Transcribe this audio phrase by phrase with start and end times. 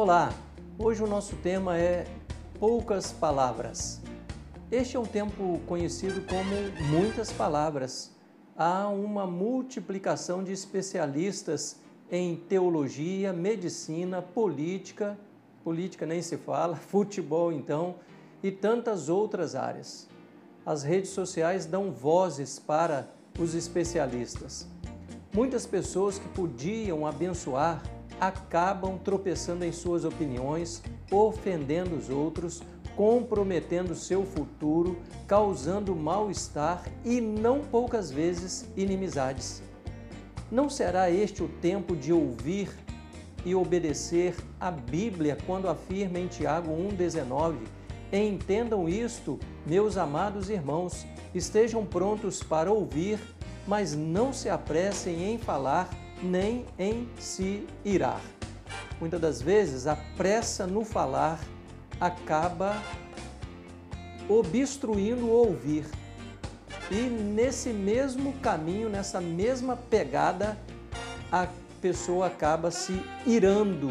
[0.00, 0.32] Olá,
[0.78, 2.06] hoje o nosso tema é
[2.60, 4.00] poucas palavras.
[4.70, 6.54] Este é um tempo conhecido como
[6.88, 8.12] muitas palavras.
[8.56, 11.80] Há uma multiplicação de especialistas
[12.12, 15.18] em teologia, medicina, política,
[15.64, 17.96] política nem se fala, futebol então,
[18.40, 20.08] e tantas outras áreas.
[20.64, 24.68] As redes sociais dão vozes para os especialistas.
[25.34, 27.82] Muitas pessoas que podiam abençoar
[28.20, 32.62] acabam tropeçando em suas opiniões, ofendendo os outros,
[32.96, 39.62] comprometendo seu futuro, causando mal-estar e, não poucas vezes, inimizades.
[40.50, 42.70] Não será este o tempo de ouvir
[43.44, 47.56] e obedecer a Bíblia quando afirma em Tiago 1,19:
[48.12, 53.20] Entendam isto, meus amados irmãos, estejam prontos para ouvir,
[53.66, 55.88] mas não se apressem em falar
[56.22, 58.20] nem em se irar.
[59.00, 61.40] Muitas das vezes a pressa no falar
[62.00, 62.82] acaba
[64.28, 65.86] obstruindo o ouvir.
[66.90, 70.58] E nesse mesmo caminho, nessa mesma pegada,
[71.30, 71.46] a
[71.80, 73.88] pessoa acaba se irando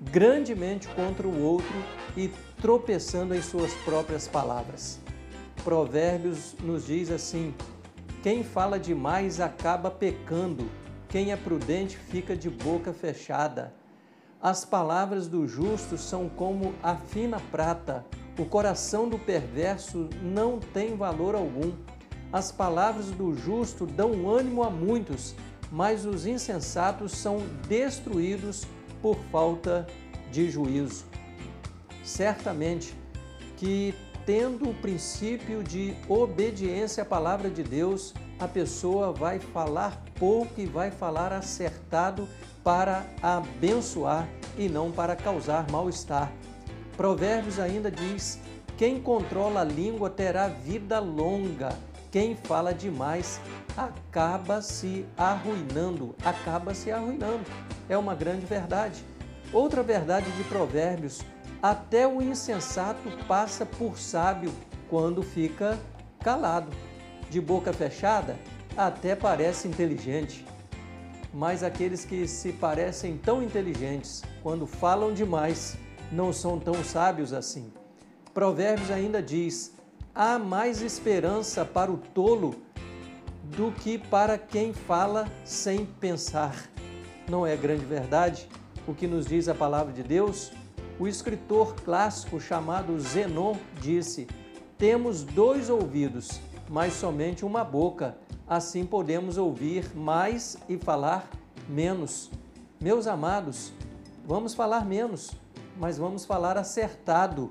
[0.00, 1.74] grandemente contra o outro
[2.16, 4.98] e tropeçando em suas próprias palavras.
[5.62, 7.54] Provérbios nos diz assim:
[8.22, 10.68] quem fala demais acaba pecando,
[11.10, 13.74] quem é prudente fica de boca fechada.
[14.40, 18.06] As palavras do justo são como a fina prata,
[18.38, 21.72] o coração do perverso não tem valor algum.
[22.32, 25.34] As palavras do justo dão ânimo a muitos,
[25.70, 27.38] mas os insensatos são
[27.68, 28.64] destruídos
[29.02, 29.86] por falta
[30.30, 31.04] de juízo.
[32.04, 32.96] Certamente
[33.56, 33.94] que,
[34.24, 40.66] tendo o princípio de obediência à palavra de Deus, a pessoa vai falar pouco e
[40.66, 42.28] vai falar acertado
[42.62, 46.32] para abençoar e não para causar mal-estar.
[46.96, 48.40] Provérbios ainda diz:
[48.76, 51.70] quem controla a língua terá vida longa,
[52.10, 53.40] quem fala demais
[53.76, 57.44] acaba se arruinando, acaba se arruinando.
[57.88, 59.04] É uma grande verdade.
[59.52, 61.20] Outra verdade de Provérbios:
[61.62, 64.52] até o insensato passa por sábio
[64.88, 65.78] quando fica
[66.20, 66.70] calado
[67.28, 68.36] de boca fechada,
[68.76, 70.44] até parece inteligente.
[71.32, 75.76] Mas aqueles que se parecem tão inteligentes, quando falam demais,
[76.10, 77.72] não são tão sábios assim.
[78.34, 79.72] Provérbios ainda diz:
[80.14, 82.56] há mais esperança para o tolo
[83.44, 86.68] do que para quem fala sem pensar.
[87.28, 88.48] Não é grande verdade
[88.86, 90.50] o que nos diz a palavra de Deus?
[91.00, 94.28] O escritor clássico chamado Zenon disse:
[94.78, 96.40] Temos dois ouvidos
[96.70, 98.16] mas somente uma boca.
[98.46, 101.28] Assim podemos ouvir mais e falar
[101.68, 102.30] menos.
[102.80, 103.72] Meus amados,
[104.24, 105.32] vamos falar menos,
[105.78, 107.50] mas vamos falar acertado.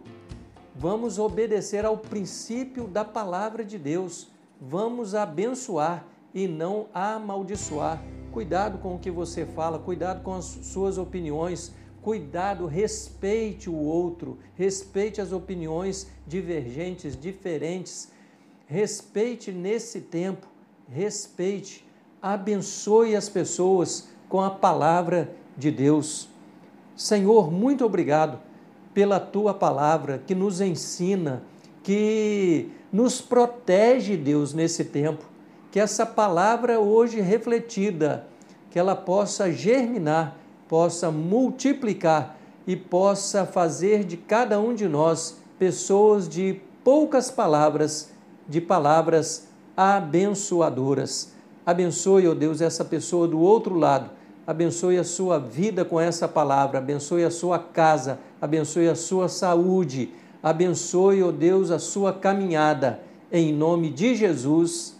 [0.73, 4.29] Vamos obedecer ao princípio da palavra de Deus.
[4.59, 8.01] Vamos abençoar e não amaldiçoar.
[8.31, 11.73] Cuidado com o que você fala, cuidado com as suas opiniões,
[12.09, 18.09] cuidado, respeite o outro, respeite as opiniões divergentes, diferentes
[18.65, 20.47] respeite nesse tempo,
[20.87, 21.85] respeite,
[22.19, 26.27] abençoe as pessoas com a palavra de Deus.
[26.95, 28.39] Senhor, muito obrigado
[28.91, 31.43] pela tua palavra que nos ensina,
[31.83, 35.25] que nos protege, Deus, nesse tempo.
[35.71, 38.25] Que essa palavra hoje refletida,
[38.71, 40.35] que ela possa germinar,
[40.69, 48.11] possa multiplicar e possa fazer de cada um de nós pessoas de poucas palavras
[48.47, 49.47] de palavras
[49.77, 51.33] abençoadoras.
[51.65, 54.09] Abençoe, ó oh Deus, essa pessoa do outro lado.
[54.45, 56.79] Abençoe a sua vida com essa palavra.
[56.79, 58.19] Abençoe a sua casa.
[58.41, 60.11] Abençoe a sua saúde.
[60.41, 62.99] Abençoe, ó oh Deus, a sua caminhada.
[63.31, 64.99] Em nome de Jesus.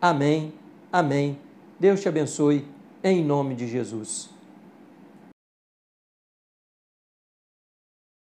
[0.00, 0.54] Amém.
[0.90, 1.38] Amém.
[1.78, 2.64] Deus te abençoe.
[3.04, 4.37] Em nome de Jesus.